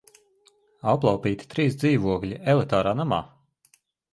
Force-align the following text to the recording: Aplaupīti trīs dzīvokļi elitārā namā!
Aplaupīti 0.93 1.49
trīs 1.53 1.77
dzīvokļi 1.83 2.41
elitārā 2.55 2.95
namā! 3.03 3.21